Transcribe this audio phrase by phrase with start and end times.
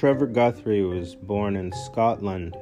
[0.00, 2.56] Trevor Guthrie was born in Scotland.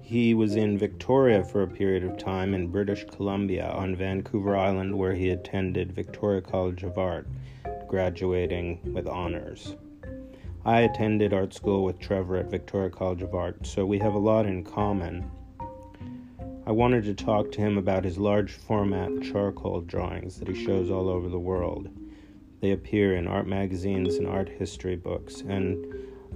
[0.00, 4.96] He was in Victoria for a period of time in British Columbia on Vancouver Island,
[4.96, 7.28] where he attended Victoria College of Art,
[7.88, 9.76] graduating with honors.
[10.64, 14.18] I attended art school with Trevor at Victoria College of Art, so we have a
[14.18, 15.30] lot in common.
[16.66, 20.90] I wanted to talk to him about his large format charcoal drawings that he shows
[20.90, 21.90] all over the world.
[22.62, 25.84] They appear in art magazines and art history books, and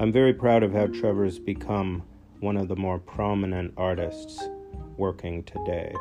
[0.00, 2.02] I'm very proud of how Trevor's become
[2.40, 4.42] one of the more prominent artists
[4.96, 5.94] working today.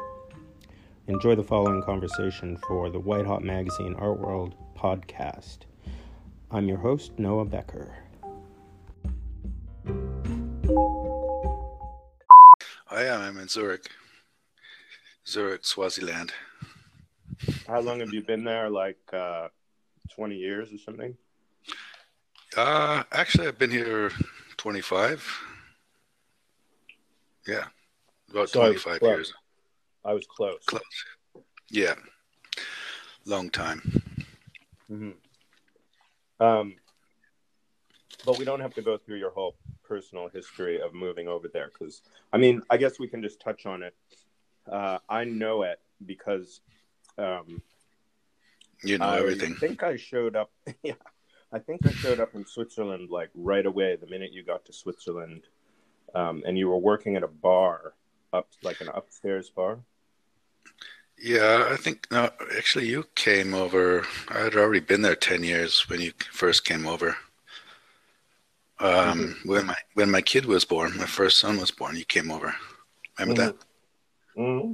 [1.06, 5.60] Enjoy the following conversation for the White Hot Magazine Art World podcast.
[6.50, 7.96] I'm your host, Noah Becker.
[12.90, 13.22] I am.
[13.22, 13.92] I'm in Zurich,
[15.28, 16.34] Zurich, Switzerland.
[17.68, 18.72] How long have you been there?
[18.72, 19.50] Like uh,
[20.16, 21.16] 20 years or something?
[22.56, 24.12] Uh, actually, I've been here
[24.58, 25.26] 25.
[27.48, 27.66] Yeah,
[28.32, 29.10] about So 25 close.
[29.12, 29.34] years.
[30.06, 30.64] I was close.
[30.66, 30.82] Close.
[31.70, 31.96] Yeah,
[33.26, 33.82] long time.
[34.88, 35.12] hmm
[36.40, 36.76] Um,
[38.26, 41.70] but we don't have to go through your whole personal history of moving over there
[41.74, 43.96] because, I mean, I guess we can just touch on it.
[44.72, 46.62] Uh, I know it because
[47.18, 47.62] um,
[48.84, 49.54] You know I everything.
[49.56, 50.52] I think I showed up.
[50.84, 50.94] Yeah,
[51.54, 54.74] I think I showed up in Switzerland like right away the minute you got to
[54.74, 55.44] Switzerland,
[56.16, 57.94] um, and you were working at a bar
[58.34, 59.80] up like an upstairs bar.
[61.22, 62.32] Yeah, I think no.
[62.58, 64.04] Actually, you came over.
[64.30, 67.16] I had already been there 10 years when you first came over.
[68.80, 72.32] Um, when my when my kid was born, my first son was born, you came
[72.32, 72.56] over.
[73.20, 73.56] Remember that?
[74.36, 74.72] Mm-hmm.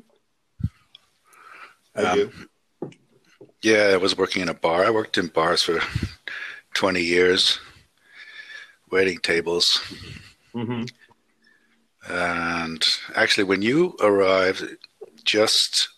[1.95, 2.31] I Um, do.
[3.61, 4.85] Yeah, I was working in a bar.
[4.85, 5.79] I worked in bars for
[6.73, 7.59] 20 years,
[8.91, 9.65] waiting tables.
[10.53, 10.83] Mm-hmm.
[12.11, 12.83] And
[13.15, 14.63] actually, when you arrived,
[15.23, 15.89] just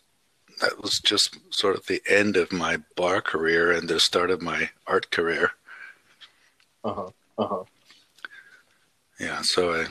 [0.60, 4.42] that was just sort of the end of my bar career and the start of
[4.42, 5.52] my art career.
[6.84, 7.10] Uh huh.
[7.38, 7.64] Uh huh.
[9.20, 9.86] Yeah, so I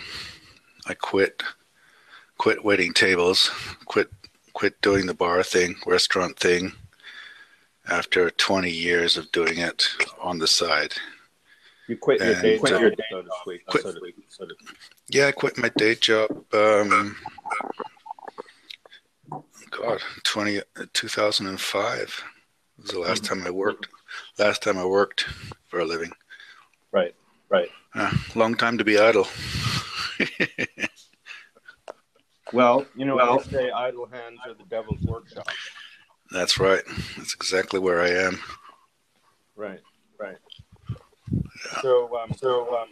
[0.87, 1.43] I quit
[2.39, 3.51] quit waiting tables,
[3.87, 4.11] quit
[4.53, 6.73] quit doing the bar thing, restaurant thing
[7.89, 9.85] after 20 years of doing it
[10.21, 10.93] on the side.
[11.89, 13.67] You quit your And, day uh, job, so to speak.
[13.67, 14.55] quit- so to, so to,
[15.09, 16.31] Yeah, I quit my day job.
[16.53, 17.17] Um,
[19.71, 20.61] God, 20,
[20.93, 22.25] 2005
[22.79, 23.89] was the last time I worked.
[24.39, 25.27] Last time I worked
[25.69, 26.13] for a living.
[26.93, 27.15] right.
[27.49, 27.69] Right.
[27.97, 29.27] Uh, long time to be idle.
[32.53, 35.47] Well, you know, Well- they say idle hands are the devil's workshop.
[36.33, 36.83] That's right.
[37.17, 38.39] That's exactly where I am.
[39.57, 39.81] Right.
[40.19, 40.37] Right.
[41.83, 42.89] So, um, so um,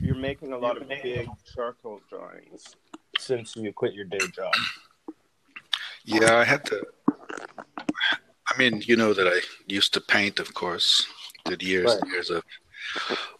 [0.00, 2.76] you're making a lot of big charcoal drawings
[3.18, 4.52] since you quit your day job.
[6.04, 6.84] Yeah, I had to.
[7.08, 11.06] I mean, you know that I used to paint, of course.
[11.44, 12.42] Did years and years of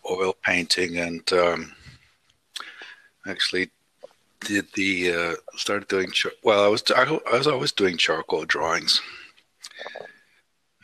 [0.09, 1.75] oil painting, and um,
[3.27, 3.71] actually
[4.41, 6.11] did the uh, started doing.
[6.13, 7.03] Char- well, I was I,
[7.33, 9.01] I was always doing charcoal drawings,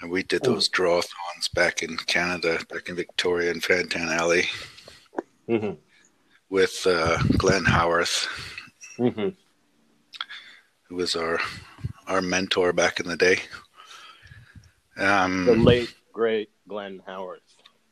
[0.00, 4.44] and we did those drawathons back in Canada, back in Victoria and Fan Tan Alley
[5.48, 5.74] Mm-hmm.
[6.50, 8.26] with uh, Glenn Howarth,
[8.98, 9.28] Mm-hmm.
[10.88, 11.38] who was our
[12.08, 13.38] our mentor back in the day.
[14.96, 17.40] Um, The late great Glenn Howarth.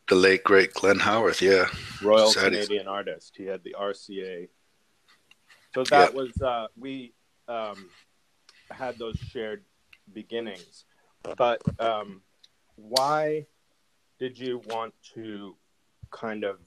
[0.08, 1.66] The late great Glenn Howarth, yeah.
[2.02, 3.34] Royal Canadian artist.
[3.36, 4.48] He had the RCA.
[5.74, 7.14] So that was uh, we
[7.48, 7.90] um,
[8.70, 9.64] had those shared
[10.12, 10.84] beginnings,
[11.36, 12.22] but um,
[12.76, 13.46] why
[14.20, 15.56] did you want to
[16.12, 16.58] kind of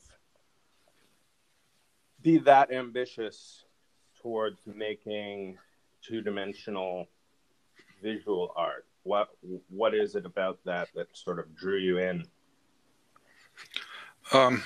[2.22, 3.64] be that ambitious
[4.22, 5.58] towards making
[6.02, 7.08] two-dimensional
[8.04, 8.86] visual art?
[9.04, 9.30] What
[9.70, 12.26] what is it about that that sort of drew you in?
[14.34, 14.62] Um,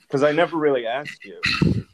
[0.00, 1.40] Because I never really asked you.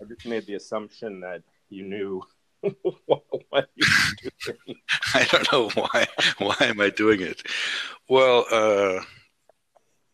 [0.01, 2.23] I just made the assumption that you knew
[3.07, 4.79] what, what you were doing.
[5.15, 6.07] I don't know why.
[6.39, 7.43] Why am I doing it?
[8.09, 9.01] Well, uh,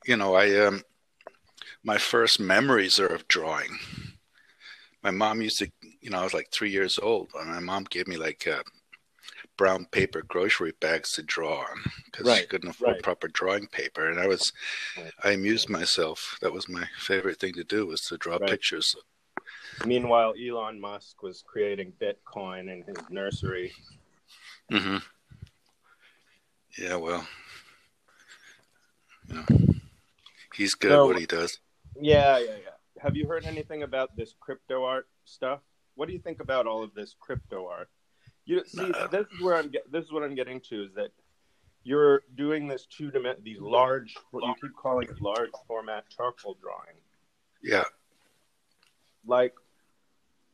[0.07, 0.83] you know, I um,
[1.85, 3.79] my first memories are of drawing.
[5.03, 5.71] My mom used to,
[6.01, 8.63] you know, I was like three years old, and my mom gave me like uh,
[9.57, 13.03] brown paper grocery bags to draw on because she couldn't afford right.
[13.03, 14.53] proper drawing paper, and I was,
[14.97, 15.13] Right.
[15.25, 16.39] I amused myself.
[16.41, 18.51] That was my favorite thing to do was to draw Right.
[18.51, 18.95] pictures.
[19.87, 23.73] Meanwhile, Elon Musk was creating Bitcoin in his nursery.
[24.71, 24.99] hmm
[26.79, 27.27] Yeah, well,
[29.29, 29.45] you know,
[30.55, 31.59] he's good So- at what he does.
[32.01, 32.71] Yeah, yeah, yeah.
[33.03, 35.61] have you heard anything about this crypto art stuff?
[35.95, 37.91] What do you think about all of this crypto art?
[38.47, 39.07] You see, No.
[39.09, 39.69] this is where I'm.
[39.71, 41.11] Get, this is what I'm getting to is that
[41.85, 46.55] you're doing this two dimension, these large, what you keep calling it large format charcoal
[46.55, 46.97] drawing.
[47.63, 47.85] Yeah.
[49.27, 49.55] Like,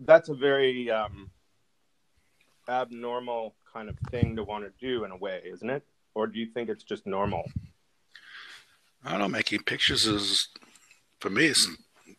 [0.00, 1.30] that's a very um,
[2.68, 5.82] abnormal kind of thing to want to do in a way, isn't it?
[6.14, 7.44] Or do you think it's just normal?
[9.04, 9.28] I don't know.
[9.28, 10.48] Making pictures is,
[11.20, 11.68] for me, it's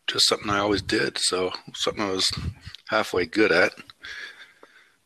[0.06, 1.18] just something I always did.
[1.18, 2.30] So something I was
[2.88, 3.72] halfway good at.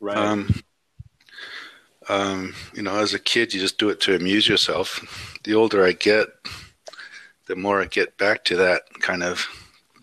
[0.01, 0.17] Right.
[0.17, 0.63] Um,
[2.09, 5.37] um, you know, as a kid, you just do it to amuse yourself.
[5.45, 6.29] The older I get,
[7.47, 9.47] the more I get back to that kind of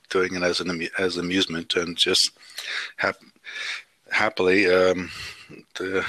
[0.09, 2.31] doing it as an as amusement and just
[2.97, 3.15] hap-
[4.11, 5.09] happily um,
[5.75, 6.05] the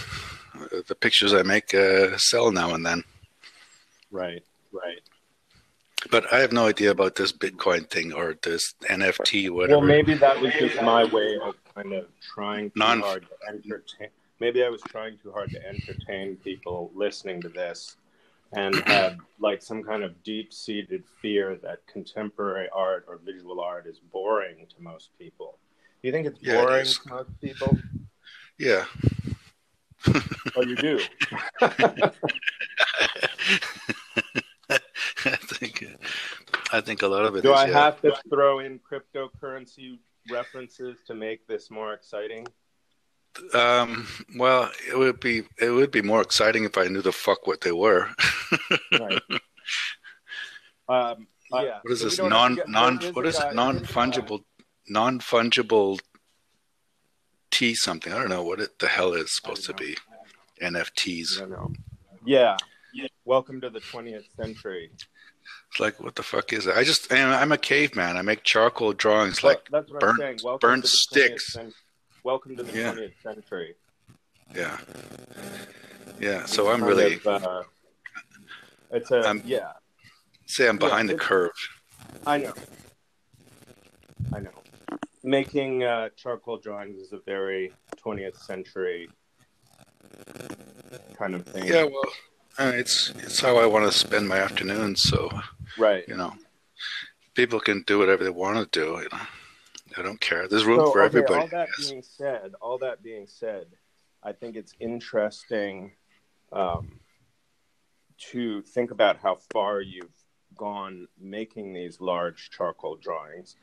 [0.86, 3.04] the pictures I make uh, sell now and then.
[4.10, 4.42] right.
[4.72, 5.00] Right.
[6.10, 9.78] But I have no idea about this Bitcoin thing or this NFT, whatever.
[9.78, 13.48] Well, maybe that was just my way of kind of trying too Non- hard to
[13.48, 14.08] entertain.
[14.40, 17.96] Maybe I was trying too hard to entertain people listening to this,
[18.52, 23.98] and had like some kind of deep-seated fear that contemporary art or visual art is
[24.12, 25.58] boring to most people.
[26.02, 26.98] Do you think it's Yeah, boring is.
[26.98, 27.78] to most people?
[28.58, 28.84] yeah.
[30.56, 31.00] Oh, you do.
[31.60, 32.10] I
[35.36, 35.86] think
[36.72, 37.72] I think a lot of it Do is, I yeah.
[37.84, 39.98] have to throw in cryptocurrency
[40.30, 42.46] references to make this more exciting?
[43.54, 44.06] Um,
[44.36, 47.60] well, it would be it would be more exciting if I knew the fuck what
[47.60, 48.08] they were.
[48.98, 49.22] Right.
[50.88, 51.78] Um, yeah.
[51.82, 53.54] what is so this non to get- non there is what a is guy- it
[53.54, 54.44] non there's a guy- fungible
[54.88, 55.98] non fungible
[57.50, 58.12] T something?
[58.12, 59.96] I don't know what it the hell is supposed to be.
[60.60, 61.38] I NFTs.
[61.38, 61.72] don't know.
[62.24, 62.56] Yeah.
[63.24, 64.90] Welcome to the 20th century.
[65.70, 66.76] It's like what the fuck is it?
[66.76, 68.16] I just and I'm a caveman.
[68.16, 70.38] I make charcoal drawings Well, like that's what burnt- I'm saying.
[70.44, 71.52] Welcome burnt sticks.
[71.52, 71.72] cen-
[72.24, 72.92] welcome to the Yeah.
[72.92, 73.74] 20th century.
[74.54, 74.78] yeah.
[76.20, 77.62] Yeah, so I'm really of, uh,
[78.92, 79.72] it's a I'm- yeah.
[80.46, 81.50] say I'm yeah, behind the curve.
[82.26, 82.52] I know.
[85.24, 89.08] Making uh, charcoal drawings is a very 20th century
[91.16, 91.66] kind of thing.
[91.66, 92.12] Yeah, well,
[92.58, 94.96] uh, it's it's how I want to spend my afternoon.
[94.96, 95.30] So
[95.78, 96.04] Right.
[96.08, 96.34] you know,
[97.34, 99.00] people can do whatever they want to do.
[99.02, 99.24] You know,
[99.96, 100.48] I don't care.
[100.48, 101.40] There's room So, for okay, everybody.
[101.42, 103.66] All that being said, all that being said,
[104.22, 105.92] I think it's interesting
[106.52, 106.98] um,
[108.32, 110.10] to think about how far you've
[110.56, 113.56] gone making these large charcoal drawings,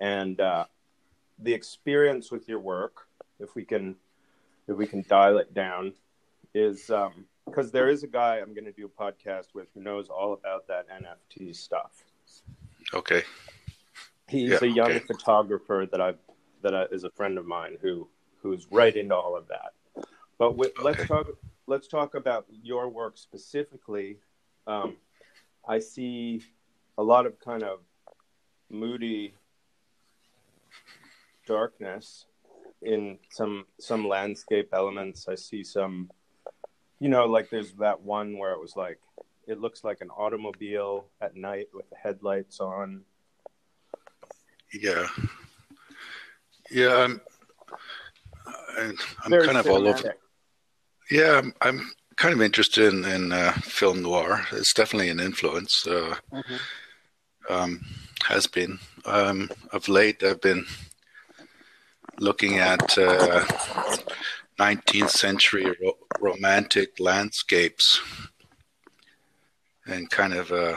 [0.00, 0.64] and uh,
[1.38, 3.08] the experience with your work.
[3.38, 3.96] If we can,
[4.68, 5.92] if we can dial it down,
[6.54, 6.90] is
[7.46, 10.32] because there is a guy I'm going to do a podcast with who knows all
[10.32, 12.04] about that NFT stuff.
[12.92, 13.22] Okay.
[14.28, 14.98] He's Yeah, a young okay.
[15.00, 16.18] photographer that I've
[16.62, 18.08] that I, is a friend of mine who
[18.42, 19.72] who's right into all of that.
[20.38, 21.26] But wi- let's talk
[21.66, 24.18] let's talk about your work specifically.
[24.66, 24.96] Um,
[25.68, 26.42] I see
[26.96, 27.80] a lot of kind of
[28.70, 29.34] moody
[31.46, 32.26] darkness
[32.82, 35.26] in some some landscape elements.
[35.28, 36.10] I see some,
[37.00, 38.98] you know, like there's that one where it was like
[39.46, 43.02] it looks like an automobile at night with the headlights on.
[44.72, 45.06] Yeah.
[46.70, 46.96] Yeah.
[46.96, 47.20] I'm.
[48.76, 50.14] I'm, I'm kind of all over.
[51.10, 54.44] Yeah, I'm, I'm kind of interested in, in uh, film noir.
[54.52, 55.86] It's definitely an influence.
[55.86, 56.60] Uh, Mhm.
[57.48, 57.84] um,
[58.24, 58.78] has been.
[59.04, 60.66] Um, of late, I've been
[62.18, 63.44] looking at uh,
[64.58, 68.00] 19th century ro- romantic landscapes
[69.86, 70.76] and kind of, uh,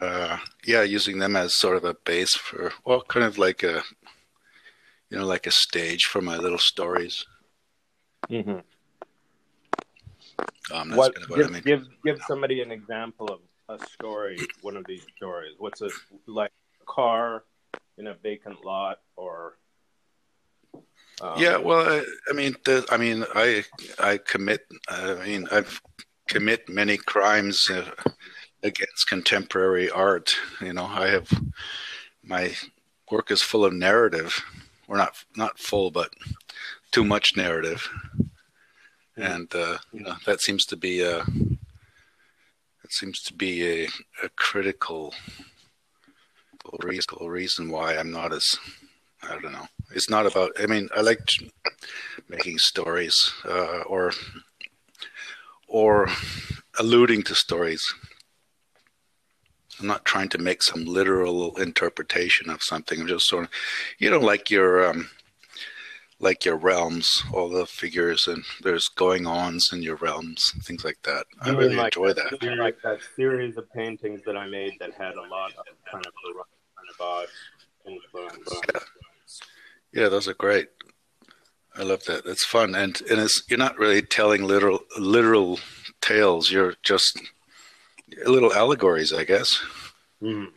[0.00, 3.82] uh, yeah, using them as sort of a base for, well, kind of like a,
[5.08, 7.24] you know, like a stage for my little stories.
[8.28, 8.62] Mhm.
[10.72, 11.62] Um, that's What, kind of what give, I mean.
[11.62, 13.40] give give somebody an example of
[13.80, 15.54] a story, one of these stories.
[15.58, 15.90] What's a
[16.26, 16.52] like
[16.86, 17.44] car
[18.00, 19.58] in a vacant lot or
[21.22, 23.62] um, yeah, well, I, I mean, the, I mean, I
[23.98, 24.66] I commit.
[24.88, 25.82] I mean, I've
[26.28, 27.90] commit many crimes uh,
[28.62, 30.34] against contemporary art.
[30.62, 31.28] You know, I have
[32.24, 32.54] my
[33.10, 34.42] work is full of narrative,
[34.88, 36.10] or not not full, but
[36.90, 37.86] too much narrative,
[39.14, 41.22] and uh, you know that seems to be a
[42.82, 43.88] that seems to be a,
[44.24, 45.12] a critical
[46.82, 48.58] reason, reason why I'm not as
[49.22, 49.66] I don't know.
[49.92, 50.52] It's not about.
[50.58, 51.20] I mean, I like
[52.28, 54.12] making stories uh, or
[55.68, 56.08] or
[56.78, 57.94] alluding to stories.
[59.78, 63.00] I'm not trying to make some literal interpretation of something.
[63.00, 63.50] I'm just sort of,
[63.98, 65.10] you know, like your um,
[66.20, 70.98] like your realms, all the figures and there's going ons in your realms, things like
[71.04, 71.24] that.
[71.40, 72.42] I You mean really like enjoy that, that.
[72.42, 76.04] you like that series of paintings that I made that had a lot of kind
[76.06, 76.12] of
[76.98, 77.28] Baroque
[77.86, 78.48] influence.
[78.74, 78.80] Yeah,
[80.02, 80.68] yeah, those are great.
[81.74, 82.26] I love that.
[82.26, 85.58] It's fun, and and it's you're not really telling literal literal
[86.00, 86.50] tales.
[86.50, 87.18] You're just
[88.26, 89.48] little allegories, I guess.
[90.20, 90.48] Mhm.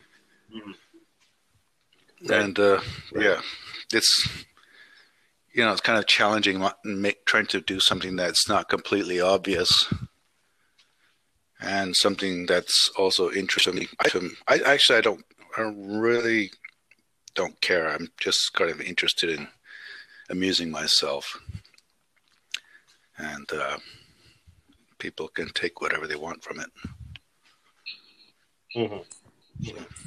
[2.30, 2.80] And uh,
[3.14, 3.40] yeah,
[3.92, 4.28] it's
[5.54, 9.92] you know it's kind of challenging, make, trying to do something that's not completely obvious,
[11.60, 13.86] and something that's also interesting.
[14.48, 15.24] I, actually I don't
[15.56, 16.50] I really
[17.34, 17.88] don't care.
[17.88, 19.46] I'm just kind of interested in
[20.28, 21.38] amusing myself,
[23.16, 23.78] and uh,
[24.98, 26.70] people can take whatever they want from it.
[28.76, 29.04] Mhm.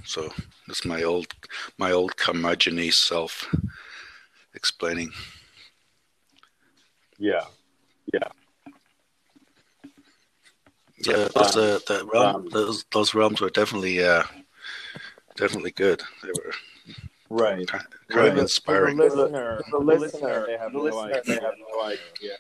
[0.06, 0.30] So
[0.68, 1.28] that's my old
[1.78, 3.48] my old curmudgeon self
[4.58, 5.12] explaining.
[7.20, 7.46] Yeah.
[8.14, 8.30] Yeah.
[11.08, 14.24] Yeah, those uh, that realm, Um, those those realms were definitely uh,
[15.36, 16.02] definitely good.
[16.24, 16.52] They were
[17.30, 17.68] Right.
[17.68, 18.98] kind, For of the- inspiring.
[18.98, 21.22] For the listener, the the listener, listener, they have the no listener, idea.
[21.26, 22.36] they have no idea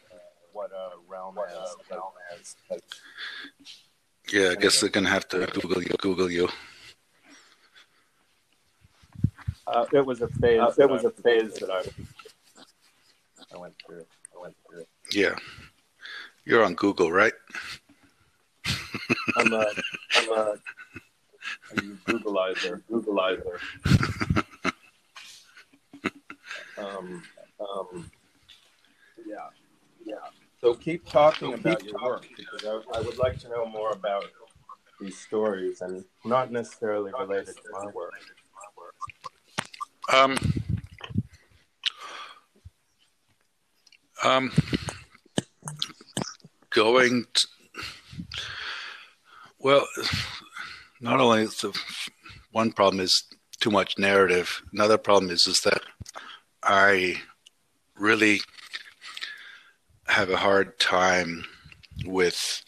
[0.53, 1.55] what a realm what is.
[1.91, 2.55] a realm is.
[4.33, 5.93] Yeah, I guess they're gonna have to Google you.
[5.99, 6.47] Google you.
[9.67, 10.61] Uh, it was a phase.
[10.61, 11.83] Uh, it was I- a phase that I,
[13.53, 14.05] I went through.
[14.35, 14.85] I went through.
[15.11, 15.35] Yeah,
[16.45, 17.33] you're on Google, right?
[19.37, 19.65] I'm a,
[20.15, 20.55] I'm a,
[21.71, 22.81] a Googleizer.
[22.89, 23.59] Googleizer.
[26.77, 27.23] um,
[27.59, 28.11] um,
[29.25, 29.35] yeah,
[30.05, 30.15] yeah.
[30.61, 34.25] So keep talking about your work because I, I would like to know more about
[34.99, 38.13] these stories and not necessarily related to my work.
[40.09, 40.37] Um,
[44.23, 44.51] um,
[46.69, 47.25] going.
[47.33, 47.47] t
[49.59, 49.85] well,
[51.01, 51.77] not only is the
[52.51, 53.23] one problem is
[53.59, 54.61] too much narrative.
[54.71, 55.81] Another problem is is that
[56.63, 57.21] I
[57.97, 58.39] really
[60.07, 61.43] have a hard time
[62.05, 62.63] with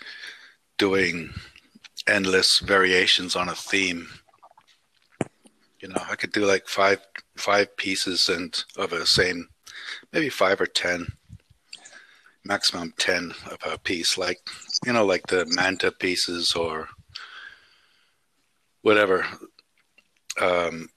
[0.77, 1.33] doing
[2.07, 4.07] endless variations on a theme.
[5.81, 7.08] You know, I could do like five
[7.39, 9.49] five pieces and of a same,
[10.11, 11.07] maybe five or ten,
[12.43, 14.39] maximum ten of a piece, like
[14.85, 16.89] you know, like the manta pieces or
[18.81, 19.25] whatever.
[20.41, 20.89] Um,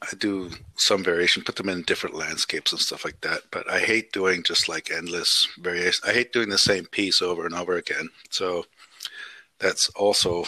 [0.00, 3.42] I do some variation, put them in different landscapes and stuff like that.
[3.50, 6.08] But I hate doing just like endless variation.
[6.08, 8.10] I hate doing the same piece over and over again.
[8.30, 8.66] So
[9.58, 10.44] that's also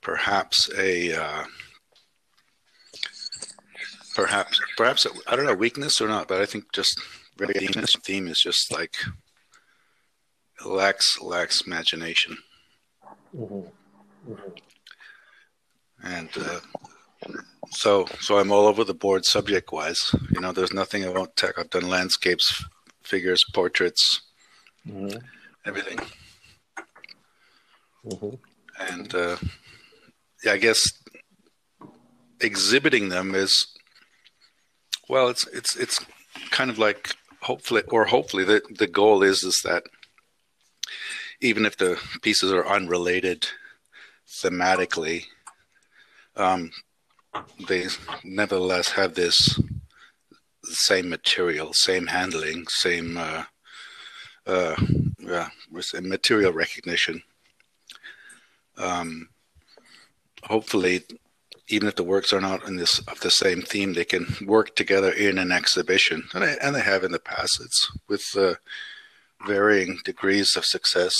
[0.00, 1.44] perhaps a uh,
[4.20, 7.00] perhaps perhaps I don't know weakness or not, but I think just
[7.36, 8.94] variation theme is just like
[10.64, 12.36] lacks lacks imagination
[13.36, 13.68] Mm-hmm.
[16.02, 16.60] and uh,
[17.70, 20.02] so so I'm all over the board subject wise.
[20.32, 21.56] You know, there's nothing I won't take.
[21.58, 22.64] I've done landscapes,
[23.02, 24.20] figures, portraits,
[24.88, 25.18] Mm-hmm.
[25.64, 25.98] everything,
[28.06, 28.34] Mm-hmm.
[28.92, 29.36] and uh,
[30.44, 30.80] yeah, I guess
[32.40, 33.52] exhibiting them is
[35.10, 36.04] well, it's it's it's
[36.50, 39.82] kind of like hopefully or hopefully the the goal is is that
[41.40, 43.48] even if the pieces are unrelated
[44.28, 45.24] thematically,
[46.36, 46.70] um,
[47.66, 47.86] they
[48.22, 49.58] nevertheless have this
[50.62, 53.44] same material, same handling, same uh,
[54.46, 54.76] uh,
[55.18, 55.48] yeah,
[56.02, 57.20] material recognition.
[58.76, 59.28] Um,
[60.44, 61.02] hopefully,
[61.70, 64.74] even if the works are not in this of the same theme, they can work
[64.74, 67.60] together in an exhibition, and they, and they have in the past.
[67.60, 68.54] It's with uh,
[69.46, 71.14] varying degrees of success.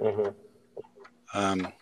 [0.00, 0.30] Mm-hmm.
[1.38, 1.72] Um,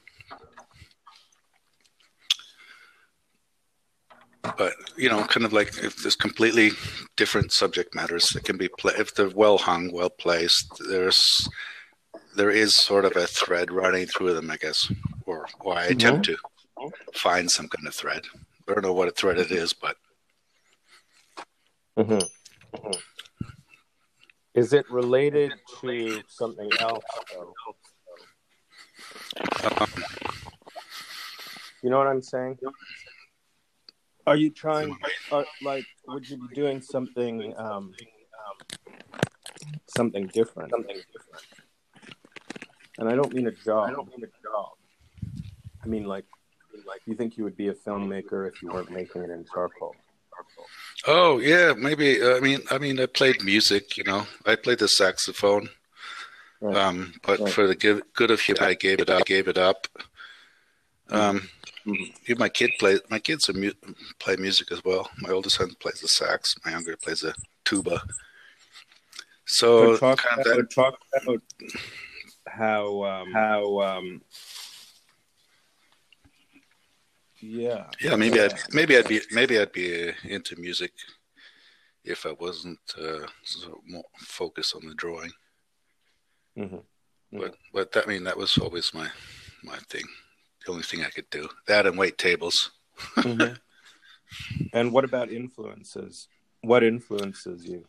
[4.56, 6.70] but you know, kind of like if there's completely
[7.16, 11.48] different subject matters that can be pla if they're well hung, well placed, there's
[12.36, 14.90] there is sort of a thread running through them, I guess,
[15.26, 16.36] or or I attempt to
[17.18, 18.24] find some kind of thread.
[18.68, 19.96] I don't know what a thread it is, but
[21.98, 22.92] Mm-hmm.
[24.54, 27.04] Is it related to something else?
[27.36, 27.52] Um,
[31.82, 32.58] You know what I'm saying?
[34.26, 34.96] Are you trying,
[35.30, 37.94] uh, like, would you be doing something, um,
[39.86, 40.70] something different?
[40.70, 41.44] Something different.
[42.98, 43.88] And I don't mean a job.
[43.88, 44.72] I don't mean a job.
[45.84, 46.26] I mean, like,
[46.88, 49.94] like you think you would be a filmmaker if you weren't making it in charcoal?
[51.06, 52.22] Oh yeah, maybe.
[52.22, 53.96] I mean, I mean, I played music.
[53.96, 55.68] You know, I played the saxophone.
[56.60, 56.76] Right.
[56.76, 57.52] Um, but Right.
[57.52, 59.10] for the good, good of humanity, I gave it.
[59.10, 59.86] I gave it up.
[61.10, 61.48] Um,
[61.86, 62.38] Mhm.
[62.38, 62.98] my kid play.
[63.08, 63.72] My kids are mu-
[64.18, 65.08] play music as well.
[65.18, 66.56] My oldest son plays the sax.
[66.64, 68.02] My younger plays the tuba.
[69.46, 71.42] So But talk, kind of about, that, talk about
[72.46, 74.22] how um, how um,
[77.40, 80.92] yeah yeah, maybe I'd maybe I'd be maybe I'd be uh, into music
[82.04, 85.32] if I wasn't uh, so more focused on the drawing.
[86.56, 86.82] Mhm.
[87.32, 89.08] But but that I mean that was always my
[89.62, 90.04] my thing.
[90.64, 92.70] The only thing I could do that and wait tables.
[93.16, 93.58] Mhm.
[94.72, 96.28] and what about influences?
[96.62, 97.86] What influences you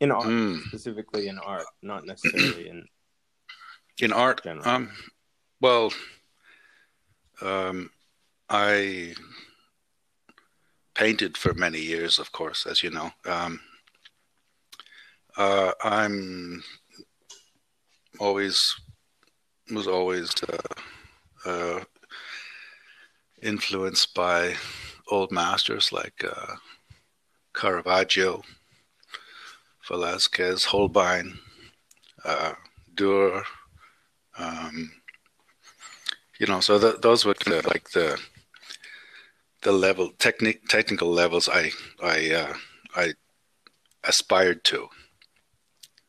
[0.00, 0.60] in art, Mm.
[0.68, 2.88] specifically in art, not necessarily in
[4.00, 4.68] In art, General.
[4.68, 4.90] um,
[5.60, 5.92] well,
[7.42, 7.90] um,
[8.48, 9.14] I
[10.94, 13.10] painted for many years, of course, as you know.
[13.26, 13.60] Um,
[15.36, 16.62] uh, I'm
[18.20, 18.74] always
[19.72, 21.84] was always uh, uh,
[23.42, 24.54] influenced by
[25.10, 26.56] old masters like uh,
[27.54, 28.42] Caravaggio,
[29.88, 31.38] Velázquez, Holbein,
[32.24, 32.52] uh,
[32.94, 33.44] Durer.
[34.38, 34.92] Um,
[36.38, 38.20] you know, so th- those were the, like the
[39.62, 41.70] the level technic technical levels I
[42.02, 42.54] I uh,
[42.94, 43.14] I
[44.04, 44.88] aspired to.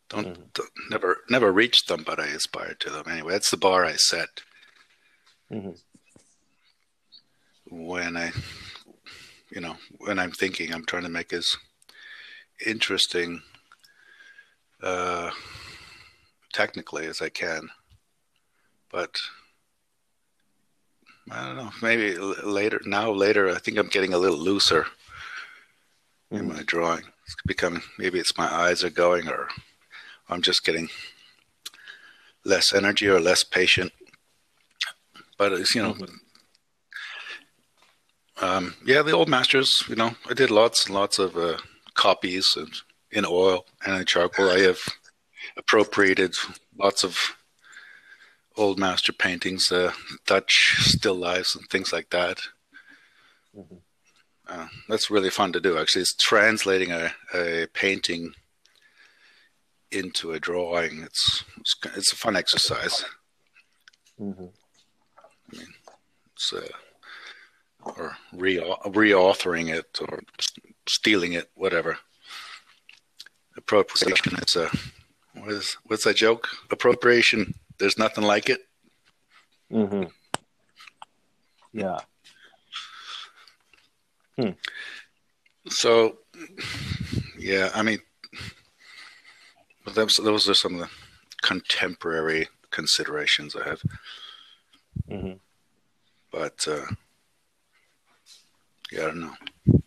[0.09, 0.53] Don't, Mhm.
[0.53, 3.33] don't never never reached them, but I aspired to them anyway.
[3.33, 4.29] That's the bar I set
[5.51, 5.79] Mhm.
[7.69, 8.31] when I,
[9.49, 11.55] you know, when I'm thinking I'm trying to make as
[12.65, 13.41] interesting,
[14.81, 15.31] uh,
[16.53, 17.69] technically as I can.
[18.91, 19.17] But
[21.31, 21.71] I don't know.
[21.81, 22.79] Maybe later.
[22.85, 24.85] Now later, I think I'm getting a little looser
[26.31, 26.55] in Mhm.
[26.55, 27.05] my drawing.
[27.25, 29.49] It's becoming maybe it's my eyes are going, or
[30.29, 30.89] I'm just getting
[32.43, 33.91] less energy or less patient.
[35.37, 36.19] But it's you know, Mhm.
[38.37, 39.83] um, yeah, the old masters.
[39.87, 41.57] You know, I did lots and lots of uh,
[41.95, 42.73] copies and
[43.11, 44.51] in oil and in charcoal.
[44.51, 44.79] I have
[45.57, 46.35] appropriated
[46.77, 47.35] lots of
[48.57, 49.91] old master paintings, uh,
[50.25, 52.39] Dutch still lifes and things like that.
[53.55, 53.81] Mhm.
[54.47, 55.77] Uh, that's really fun to do.
[55.77, 58.33] Actually, it's translating a, a painting
[59.91, 61.01] into a drawing.
[61.01, 63.03] It's it's, it's a fun exercise.
[64.19, 64.51] Mhm.
[65.51, 66.67] It's, uh,
[67.79, 70.21] or re reauthoring it or
[70.87, 71.97] stealing it, whatever.
[73.57, 74.69] Appropriation is a
[75.33, 76.49] what is what's that joke?
[76.71, 77.55] Appropriation.
[77.77, 78.61] There's nothing like it.
[79.71, 80.11] Mhm.
[81.73, 81.99] Yeah.
[85.67, 86.19] So,
[87.37, 87.99] yeah, I mean,
[89.93, 90.89] those those are some of the
[91.41, 93.81] contemporary considerations I have.
[95.09, 95.39] Mhm.
[96.31, 96.85] But uh,
[98.91, 99.81] yeah, I don't know.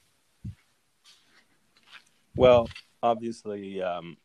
[2.35, 2.68] Well,
[3.03, 4.16] obviously, um,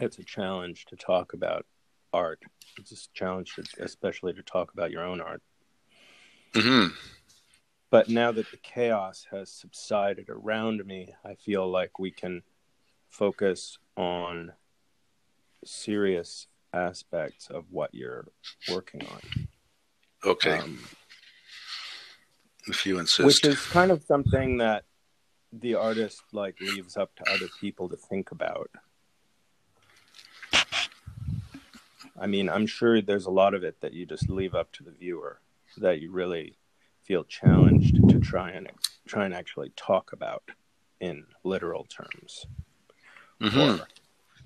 [0.00, 1.64] it's a challenge to talk about
[2.12, 2.40] art.
[2.78, 5.42] It's a challenge, to, especially to talk about your own art.
[6.54, 6.86] hmm
[7.90, 12.42] But now that the chaos has subsided around me, I feel like we can
[13.08, 14.52] focus on
[15.64, 18.28] serious aspects of what you're
[18.68, 19.20] working on.
[20.24, 20.78] Okay, Um,
[22.66, 23.24] if you insist.
[23.24, 24.84] which is kind of something that
[25.52, 28.70] the artist like leaves up to other people to think about.
[32.20, 34.82] I mean, I'm sure there's a lot of it that you just leave up to
[34.82, 35.40] the viewer
[35.78, 36.56] that you really
[37.04, 38.68] feel challenged to try and
[39.06, 40.42] try and actually talk about
[41.00, 42.46] in literal terms.
[43.40, 43.80] Mhm.
[43.80, 43.88] Or,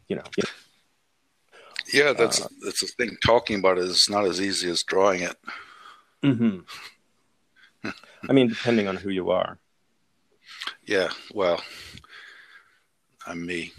[0.09, 0.23] you know,
[1.93, 3.17] Yeah, that's Uh, that's the thing.
[3.25, 5.37] Talking about it is not as easy as drawing it.
[6.23, 6.65] Mhm.
[8.31, 9.59] I mean, depending on who you are.
[10.87, 11.63] Yeah, well,
[13.27, 13.73] I'm me.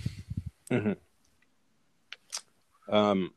[0.70, 0.94] Mm-hmm.
[2.94, 3.34] Um,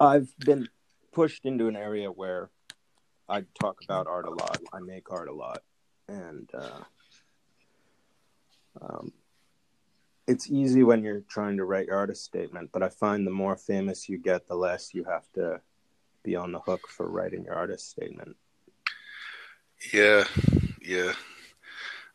[0.00, 0.66] I've been
[1.12, 2.48] pushed into an area where
[3.28, 4.58] I talk about art a lot.
[4.72, 5.62] I make art a lot,
[6.08, 6.80] and uh,
[8.80, 9.12] um,
[10.26, 12.70] it's easy when you're trying to write your artist statement.
[12.72, 15.60] But I find the more famous you get, the less you have to
[16.22, 18.36] be on the hook for writing your artist statement.
[19.92, 20.24] Yeah,
[20.80, 21.12] yeah.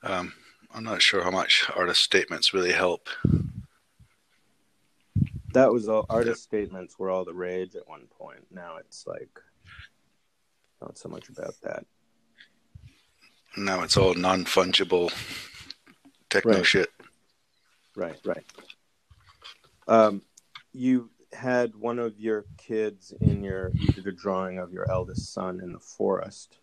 [0.01, 0.33] Um,
[0.73, 3.09] I'm not sure how much artist statements really help.
[5.55, 8.45] That was all artist statements were all the rage at one point.
[8.51, 9.39] Now it's like
[10.81, 11.85] not so much about that.
[13.57, 15.11] Now it's all non fungible
[16.29, 16.65] techno Right.
[16.65, 16.89] shit.
[17.95, 18.45] Right, right.
[19.87, 20.21] Um,
[20.73, 25.33] you had one of your kids in your you did a drawing of your eldest
[25.33, 26.57] son in the forest,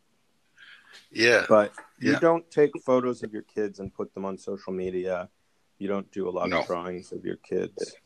[1.10, 1.46] Yeah.
[1.48, 2.18] but you Yeah.
[2.18, 5.30] don't take photos of your kids and put them on social media.
[5.78, 6.60] You don't do a lot No.
[6.60, 7.96] of drawings of your kids.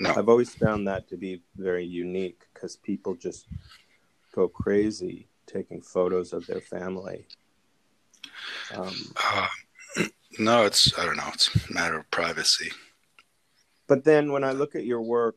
[0.00, 0.14] No.
[0.16, 3.46] I've always found that to be very unique because people just
[4.34, 7.26] go crazy taking photos of their family.
[8.74, 9.48] Um, Uh,
[10.38, 11.28] no, it's I don't know.
[11.34, 12.70] It's a matter of privacy.
[13.86, 15.36] but then when I look at your work,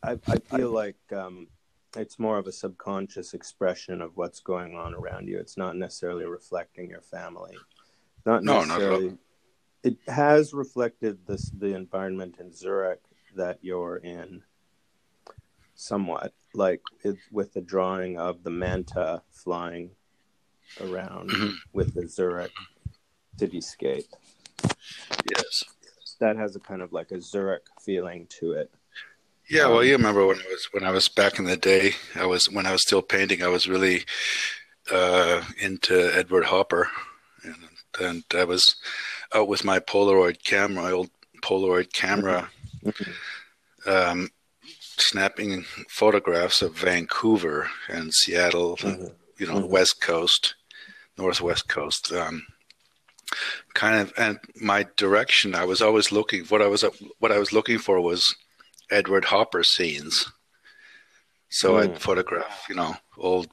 [0.00, 1.48] I, I feel like um,
[1.96, 5.38] it's more of a subconscious expression of what's going on around you.
[5.40, 7.56] It's not necessarily reflecting your family.
[8.24, 8.80] Not No, not
[9.82, 13.00] it has reflected this the environment in Zurich
[13.36, 14.42] that you're in,
[15.74, 19.90] somewhat like it, with the drawing of the manta flying
[20.80, 21.54] around Mhm.
[21.72, 22.52] with the Zurich
[23.36, 24.08] cityscape.
[25.34, 25.64] Yes.
[26.18, 28.70] That has a kind of like a Zurich feeling to it.
[29.48, 31.94] Yeah, well, Um, you remember when I was when I was back in the day.
[32.14, 33.42] I was when I was still painting.
[33.42, 34.04] I was really
[34.90, 36.90] uh, into Edward Hopper,
[37.42, 37.68] and,
[38.00, 38.76] and I was
[39.32, 41.10] out with my Polaroid camera, my old
[41.42, 42.50] Polaroid camera,
[42.84, 43.14] Mhm.
[43.86, 44.30] um,
[44.98, 49.14] snapping photographs of Vancouver and Seattle, Mhm.
[49.38, 49.68] you know, Mhm.
[49.68, 50.54] West Coast,
[51.16, 52.12] Northwest Coast.
[52.12, 52.46] Um,
[53.74, 55.54] kind of, and my direction.
[55.54, 56.44] I was always looking.
[56.46, 56.82] What I was
[57.18, 58.34] what I was looking for was
[58.90, 60.26] Edward Hopper scenes.
[61.48, 61.80] So Mm.
[61.82, 63.50] I'd photograph, you know, old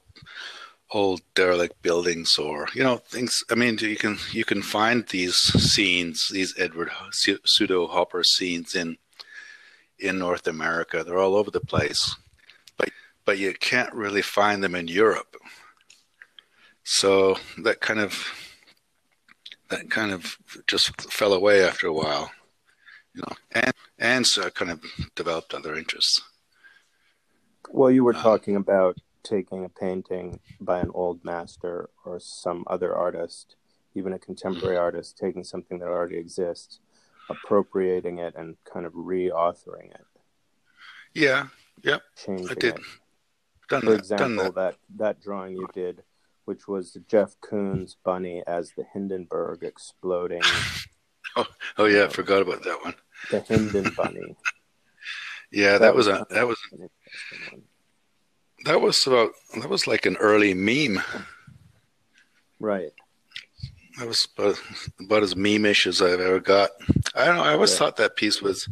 [0.90, 3.44] old derelict buildings or you know things.
[3.50, 6.90] I mean, you can you can find these scenes, these Edward
[7.44, 8.96] pseudo Hopper scenes in
[10.00, 11.04] in North America.
[11.04, 12.16] They're all over the place,
[12.78, 12.90] but
[13.24, 15.36] but you can't really find them in Europe.
[16.84, 18.14] So that kind of
[19.68, 22.30] that kind of just fell away after a while,
[23.14, 24.82] you know, and and so I kind of
[25.16, 26.22] developed other interests.
[27.70, 32.64] Well, you were Um, talking about taking a painting by an old master or some
[32.66, 33.56] other artist,
[33.94, 34.78] even a contemporary Mm-hmm.
[34.78, 36.80] artist, taking something that already exists,
[37.30, 40.06] appropriating it, and kind of re-authoring it,
[41.14, 41.46] Yeah,
[42.16, 42.74] changing I did.
[42.76, 42.80] it.
[43.68, 44.08] done For that.
[44.16, 44.54] Done example, that.
[44.54, 46.02] that that drawing you did,
[46.46, 50.42] which was Jeff Koons' bunny as the Hindenburg exploding,
[51.36, 52.94] Oh oh yeah, I um, forgot about that one.
[53.30, 54.36] the Hinden bunny.
[55.50, 56.58] Yeah, that, That was was a that was
[58.64, 61.02] that was about that was like an early meme.
[62.60, 62.92] Right.
[63.98, 64.60] That was about,
[65.00, 66.70] about as meme-ish as I've ever got.
[67.14, 67.42] I don't know.
[67.42, 67.78] I always Yeah.
[67.78, 68.68] thought that piece was.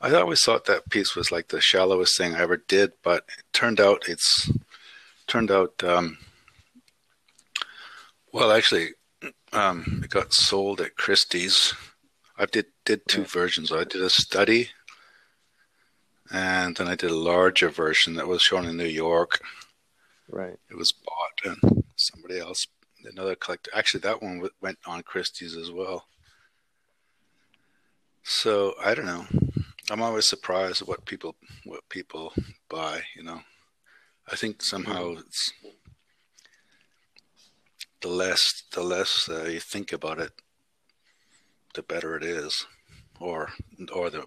[0.00, 3.44] I always thought that piece was like the shallowest thing I ever did, but it
[3.52, 4.50] turned out it's
[5.28, 5.82] turned out.
[5.84, 6.18] Um,
[8.32, 8.94] well, actually,
[9.52, 11.74] um, it got sold at Christie's.
[12.36, 13.26] I did did two Yeah.
[13.28, 13.70] versions.
[13.70, 14.70] I did a study,
[16.32, 19.40] and then I did a larger version that was shown in New York.
[20.28, 20.58] Right.
[20.70, 22.66] It was bought, and somebody else,
[23.04, 23.70] another collector.
[23.74, 26.06] Actually, that one went on Christie's as well.
[28.22, 29.26] So I don't know.
[29.90, 31.34] I'm always surprised what people
[31.64, 32.32] what people
[32.68, 33.02] buy.
[33.16, 33.40] You know,
[34.30, 35.52] I think somehow it's
[38.00, 40.32] the less the less uh, you think about it,
[41.74, 42.66] the better it is,
[43.20, 43.50] or
[43.92, 44.24] or the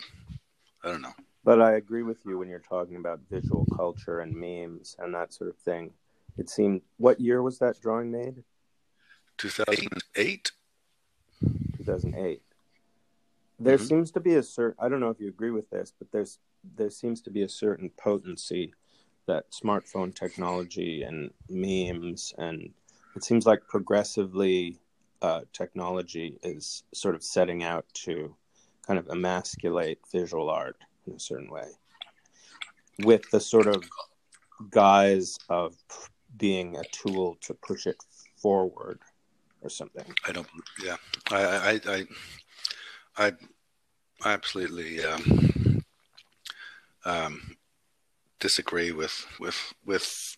[0.84, 1.14] I don't know.
[1.44, 5.32] But I agree with you when you're talking about visual culture and memes and that
[5.32, 5.92] sort of thing.
[6.38, 8.44] It seemed, what year was that drawing made?
[9.38, 10.52] 2008.
[11.78, 12.42] 2008.
[13.60, 13.88] There Mhm.
[13.88, 16.40] seems to be a certain, I don't know if you agree with this, but there's,
[16.76, 18.74] there seems to be a certain potency
[19.28, 22.74] that smartphone technology and memes and
[23.16, 24.78] it seems like progressively
[25.22, 28.36] uh, technology is sort of setting out to
[28.86, 31.70] kind of emasculate visual art in a certain way
[33.00, 33.84] with the sort of
[34.70, 35.76] guise of
[36.38, 37.98] being a tool to push it
[38.38, 39.00] forward
[39.66, 40.06] or something.
[40.28, 40.48] I don't.
[40.84, 40.98] Yeah,
[41.32, 42.08] I, I, I,
[43.18, 43.32] I,
[44.26, 45.84] absolutely um,
[47.06, 47.58] um,
[48.40, 50.38] disagree with with with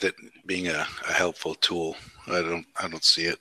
[0.00, 1.96] that being a, a helpful tool.
[2.26, 2.66] I don't.
[2.80, 3.38] I don't see it.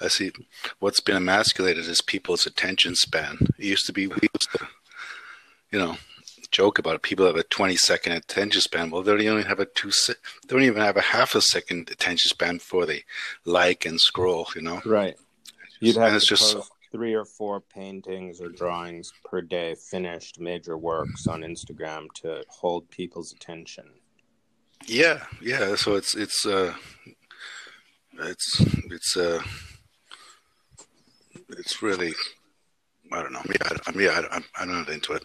[0.00, 0.30] I see
[0.78, 3.38] what's been emasculated is people's attention span.
[3.58, 5.96] It used to be, you know,
[6.54, 7.02] joke about it.
[7.02, 8.90] People have a 20 second attention span.
[8.90, 9.90] Well, they don't even have a two.
[9.90, 10.14] Se-
[10.46, 13.02] they don't even have a half a second attention span before they
[13.44, 14.46] like and scroll.
[14.54, 15.16] You know, Right.
[15.80, 20.78] You'd have to just post three or four paintings or drawings per day finished major
[20.78, 23.86] works on Instagram to hold people's attention.
[24.86, 25.74] Yeah, yeah.
[25.74, 26.74] So it's it's uh,
[28.20, 29.42] it's it's uh,
[31.50, 32.14] it's really
[33.12, 33.42] I don't know.
[33.86, 35.24] I mean, I, I, I'm not into it.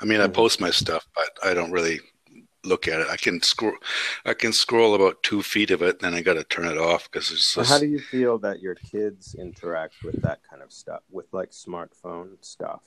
[0.00, 0.34] I mean, I Mhm.
[0.34, 2.00] post my stuff, but I don't really
[2.64, 3.08] look at it.
[3.08, 3.76] I can scroll,
[4.24, 6.78] I can scroll about two feet of it, and then I got to turn it
[6.78, 7.70] off because it's So just.
[7.70, 11.50] how do you feel that your kids interact with that kind of stuff, with like
[11.50, 12.82] smartphone stuff?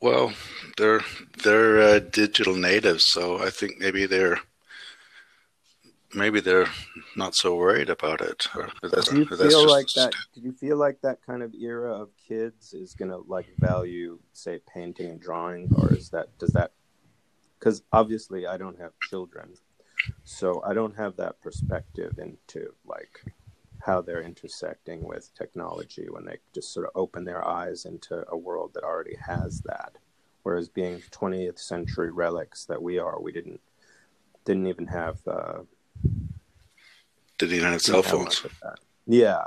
[0.00, 0.32] Well,
[0.76, 1.02] they're
[1.42, 4.40] they're uh, digital natives, so I think maybe they're
[6.14, 6.68] maybe they're
[7.16, 8.46] not so worried about it.
[8.54, 10.14] Or that's, Do you feel like that?
[10.34, 14.60] Do you feel like that kind of era of kids is gonna like value, say,
[14.72, 16.72] painting and drawing, or is that does that?
[17.58, 19.54] Because obviously, I don't have children,
[20.24, 23.20] so I don't have that perspective into like
[23.80, 28.36] how they're intersecting with technology when they just sort of open their eyes into a
[28.36, 29.92] world that already has that.
[30.42, 33.60] Whereas being 20th century relics that we are, we didn't
[34.44, 35.58] didn't even have uh,
[37.38, 38.42] Did he not have cell didn't phones?
[38.42, 38.78] much of that.
[39.06, 39.44] Yeah,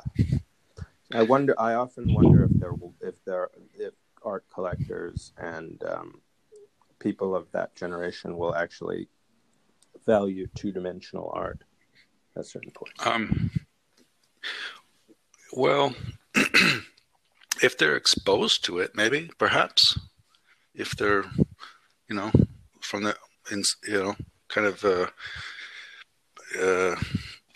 [1.13, 1.59] I wonder.
[1.59, 6.21] I often wonder if there will, if there, if art collectors and um,
[6.99, 9.07] people of that generation will actually
[10.05, 11.63] value two-dimensional art
[12.37, 12.93] at certain point.
[13.05, 13.51] Um,
[15.53, 15.93] well,
[17.61, 19.99] if they're exposed to it, maybe, perhaps,
[20.73, 21.25] if they're,
[22.07, 22.31] you know,
[22.79, 23.15] from the,
[23.51, 24.15] in, you know,
[24.47, 25.07] kind of uh,
[26.59, 26.95] uh,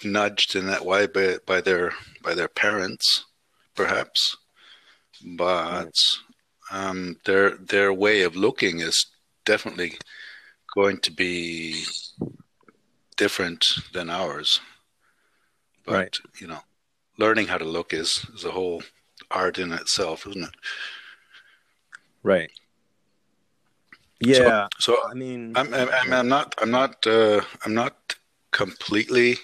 [0.03, 3.25] nudged in that way by, by their by their parents,
[3.75, 4.36] perhaps,
[5.23, 5.91] but
[6.71, 9.05] um, their their way of looking is
[9.45, 9.97] definitely
[10.73, 11.86] going to be
[13.17, 14.60] different than ours.
[15.86, 16.17] But Right.
[16.39, 16.60] you know,
[17.17, 18.84] learning how to look is is a whole
[19.31, 20.55] art in itself, isn't it?
[22.23, 22.51] Right.
[24.19, 28.15] Yeah, So I mean, I'm I'm, I'm not I'm not uh, I'm not
[28.56, 29.36] completely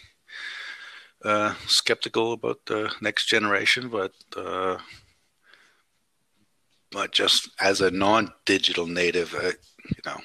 [1.25, 4.77] uh, skeptical about the next generation, but uh,
[6.91, 10.17] but just as a non-digital native, you know,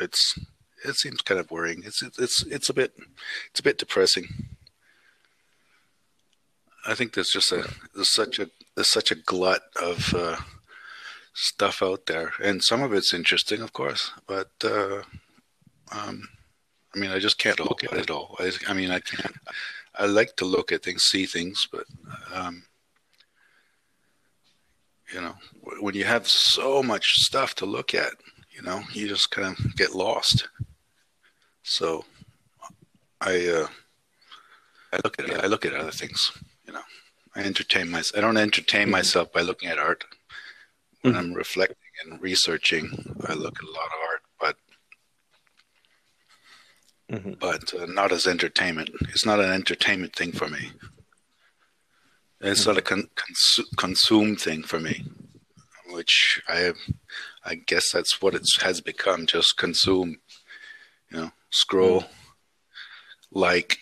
[0.00, 0.38] it's
[0.84, 1.82] it seems kind of worrying.
[1.84, 2.92] It's it's it's a bit
[3.50, 4.28] it's a bit depressing.
[6.86, 10.36] I think there's just a there's such a there's such a glut of uh,
[11.34, 15.02] stuff out there, and some of it's interesting, of course, but uh,
[15.90, 16.28] um,
[16.94, 18.36] I mean, I just can't look at it all.
[18.38, 19.34] I, I mean, I can't.
[19.94, 21.84] I like to look at things, see things, but
[22.32, 22.62] um,
[25.12, 25.34] you know,
[25.80, 28.12] when you have so much stuff to look at,
[28.50, 30.48] you know, you just kind of get lost.
[31.62, 32.04] So,
[33.20, 33.66] I uh,
[34.92, 36.32] I look at I look at other things.
[36.66, 36.82] You know,
[37.34, 38.18] I entertain myself.
[38.18, 40.04] I don't entertain myself by looking at art.
[41.02, 42.90] When I'm reflecting and researching,
[43.26, 44.07] I look at a lot of
[47.10, 48.90] art, but uh, not as entertainment.
[49.08, 50.72] It's not an entertainment thing for me.
[52.40, 55.04] It's not a con- consu- consume thing for me,
[55.90, 56.72] which I
[57.44, 59.26] I guess that's what it has become.
[59.26, 60.20] Just consume,
[61.10, 62.04] you know, scroll,
[63.32, 63.78] like,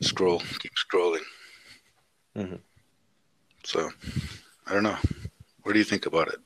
[0.00, 1.24] scroll, keep scrolling.
[2.36, 2.60] Mhm.
[3.64, 3.90] So,
[4.66, 4.98] I don't know.
[5.62, 6.38] What do you think about it?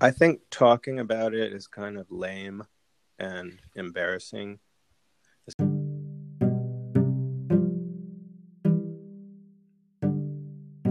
[0.00, 2.64] I think talking about it is kind of lame
[3.18, 4.58] and embarrassing.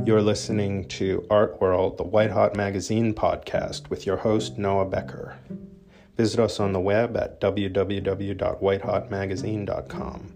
[0.05, 5.35] You're listening to Art World, the White Hot Magazine podcast with your host, Noah Becker.
[6.15, 10.33] Visit us on the web at www.whitehotmagazine.com.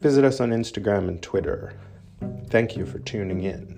[0.00, 1.74] Visit us on Instagram and Twitter.
[2.48, 3.77] Thank you for tuning in.